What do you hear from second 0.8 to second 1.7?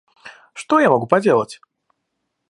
могу поделать?